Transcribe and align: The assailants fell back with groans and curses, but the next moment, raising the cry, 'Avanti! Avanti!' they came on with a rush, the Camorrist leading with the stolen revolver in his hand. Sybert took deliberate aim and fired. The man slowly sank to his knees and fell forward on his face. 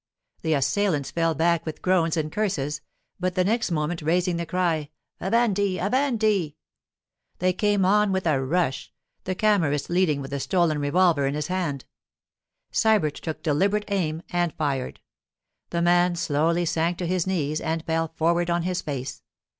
The 0.41 0.55
assailants 0.55 1.11
fell 1.11 1.35
back 1.35 1.63
with 1.63 1.83
groans 1.83 2.17
and 2.17 2.31
curses, 2.31 2.81
but 3.19 3.35
the 3.35 3.43
next 3.43 3.69
moment, 3.69 4.01
raising 4.01 4.37
the 4.37 4.47
cry, 4.47 4.89
'Avanti! 5.19 5.79
Avanti!' 5.79 6.57
they 7.37 7.53
came 7.53 7.85
on 7.85 8.11
with 8.11 8.25
a 8.25 8.41
rush, 8.43 8.91
the 9.25 9.35
Camorrist 9.35 9.91
leading 9.91 10.19
with 10.19 10.31
the 10.31 10.39
stolen 10.39 10.79
revolver 10.79 11.27
in 11.27 11.35
his 11.35 11.49
hand. 11.49 11.85
Sybert 12.71 13.13
took 13.13 13.43
deliberate 13.43 13.85
aim 13.89 14.23
and 14.31 14.55
fired. 14.55 15.01
The 15.69 15.83
man 15.83 16.15
slowly 16.15 16.65
sank 16.65 16.97
to 16.97 17.05
his 17.05 17.27
knees 17.27 17.61
and 17.61 17.85
fell 17.85 18.07
forward 18.07 18.49
on 18.49 18.63
his 18.63 18.81
face. 18.81 19.21